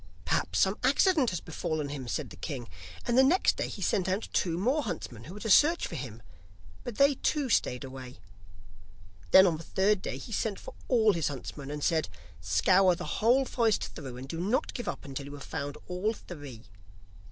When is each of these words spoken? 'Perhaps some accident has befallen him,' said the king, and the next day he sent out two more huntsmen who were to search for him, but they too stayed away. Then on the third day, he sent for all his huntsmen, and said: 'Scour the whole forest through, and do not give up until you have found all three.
'Perhaps 0.25 0.57
some 0.57 0.79
accident 0.83 1.29
has 1.29 1.39
befallen 1.41 1.89
him,' 1.89 2.07
said 2.07 2.31
the 2.31 2.35
king, 2.35 2.67
and 3.05 3.15
the 3.19 3.23
next 3.23 3.55
day 3.57 3.67
he 3.67 3.83
sent 3.83 4.09
out 4.09 4.27
two 4.33 4.57
more 4.57 4.81
huntsmen 4.81 5.25
who 5.25 5.35
were 5.35 5.39
to 5.39 5.47
search 5.51 5.85
for 5.85 5.93
him, 5.93 6.23
but 6.83 6.95
they 6.97 7.13
too 7.13 7.49
stayed 7.49 7.83
away. 7.83 8.17
Then 9.29 9.45
on 9.45 9.57
the 9.57 9.63
third 9.63 10.01
day, 10.01 10.17
he 10.17 10.31
sent 10.31 10.59
for 10.59 10.73
all 10.87 11.13
his 11.13 11.27
huntsmen, 11.27 11.69
and 11.69 11.83
said: 11.83 12.09
'Scour 12.39 12.95
the 12.95 13.21
whole 13.21 13.45
forest 13.45 13.89
through, 13.95 14.17
and 14.17 14.27
do 14.27 14.39
not 14.39 14.73
give 14.73 14.87
up 14.87 15.05
until 15.05 15.27
you 15.27 15.33
have 15.33 15.43
found 15.43 15.77
all 15.87 16.13
three. 16.13 16.63